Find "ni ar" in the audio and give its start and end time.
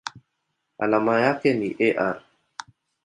1.53-2.21